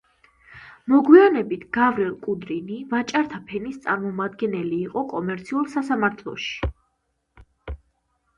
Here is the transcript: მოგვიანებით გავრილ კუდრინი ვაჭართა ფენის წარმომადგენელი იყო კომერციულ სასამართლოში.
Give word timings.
მოგვიანებით 0.91 1.65
გავრილ 1.77 2.09
კუდრინი 2.23 2.77
ვაჭართა 2.93 3.41
ფენის 3.51 3.77
წარმომადგენელი 3.85 4.81
იყო 4.87 5.05
კომერციულ 5.13 5.69
სასამართლოში. 5.77 6.59